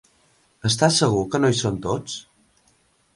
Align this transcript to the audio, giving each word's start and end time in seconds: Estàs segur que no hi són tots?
Estàs 0.69 0.95
segur 1.01 1.21
que 1.35 1.41
no 1.43 1.51
hi 1.55 1.59
són 1.59 1.77
tots? 1.87 2.17